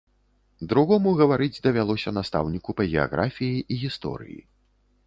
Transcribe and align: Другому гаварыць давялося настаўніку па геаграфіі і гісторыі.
Другому 0.71 1.09
гаварыць 1.19 1.61
давялося 1.67 2.15
настаўніку 2.21 2.69
па 2.81 2.89
геаграфіі 2.95 3.65
і 3.71 3.81
гісторыі. 3.85 4.39